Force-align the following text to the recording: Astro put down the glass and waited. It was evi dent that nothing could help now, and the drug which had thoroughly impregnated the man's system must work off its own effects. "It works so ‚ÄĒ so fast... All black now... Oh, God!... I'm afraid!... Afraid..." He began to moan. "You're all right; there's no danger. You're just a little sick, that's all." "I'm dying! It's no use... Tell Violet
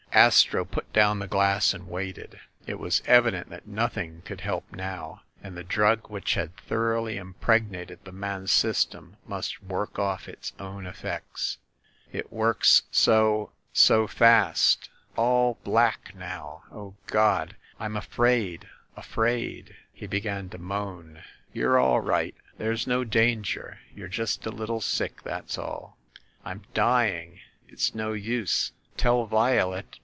Astro 0.13 0.65
put 0.65 0.91
down 0.91 1.19
the 1.19 1.25
glass 1.27 1.73
and 1.73 1.87
waited. 1.87 2.37
It 2.67 2.79
was 2.79 2.99
evi 3.07 3.31
dent 3.31 3.47
that 3.49 3.65
nothing 3.65 4.23
could 4.25 4.41
help 4.41 4.69
now, 4.73 5.21
and 5.41 5.55
the 5.55 5.63
drug 5.63 6.09
which 6.09 6.33
had 6.33 6.57
thoroughly 6.57 7.15
impregnated 7.15 8.03
the 8.03 8.11
man's 8.11 8.51
system 8.51 9.15
must 9.25 9.63
work 9.63 9.97
off 9.97 10.27
its 10.27 10.51
own 10.59 10.85
effects. 10.85 11.59
"It 12.11 12.29
works 12.29 12.83
so 12.91 13.53
‚ÄĒ 13.73 13.77
so 13.77 14.05
fast... 14.07 14.89
All 15.15 15.57
black 15.63 16.13
now... 16.13 16.63
Oh, 16.73 16.95
God!... 17.07 17.55
I'm 17.79 17.95
afraid!... 17.95 18.67
Afraid..." 18.97 19.77
He 19.93 20.07
began 20.07 20.49
to 20.49 20.57
moan. 20.57 21.23
"You're 21.53 21.79
all 21.79 22.01
right; 22.01 22.35
there's 22.57 22.85
no 22.85 23.05
danger. 23.05 23.79
You're 23.95 24.09
just 24.09 24.45
a 24.45 24.51
little 24.51 24.81
sick, 24.81 25.23
that's 25.23 25.57
all." 25.57 25.97
"I'm 26.43 26.63
dying! 26.73 27.39
It's 27.69 27.95
no 27.95 28.11
use... 28.11 28.73
Tell 28.97 29.25
Violet 29.25 29.97